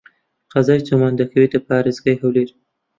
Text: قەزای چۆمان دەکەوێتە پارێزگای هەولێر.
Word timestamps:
قەزای 0.51 0.85
چۆمان 0.87 1.13
دەکەوێتە 1.19 1.59
پارێزگای 1.67 2.19
هەولێر. 2.21 2.49